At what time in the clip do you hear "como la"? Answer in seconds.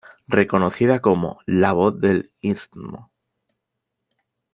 0.99-1.73